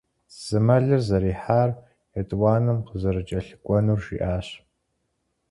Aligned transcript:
Зы 0.43 0.57
мэлыр 0.65 1.01
зэрихьар, 1.07 1.69
етӀуанэм 2.19 2.79
къызэрыкӀэлъыкӀуэнур 2.87 3.99
жиӀащ. 4.05 4.47